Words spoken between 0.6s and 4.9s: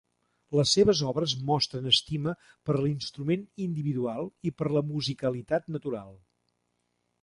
seves obres mostren estima per l'instrument individual i per la